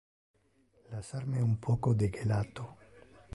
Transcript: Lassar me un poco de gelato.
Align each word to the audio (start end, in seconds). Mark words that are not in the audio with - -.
Lassar 0.89 1.27
me 1.27 1.41
un 1.43 1.59
poco 1.59 1.93
de 1.93 2.09
gelato. 2.09 2.75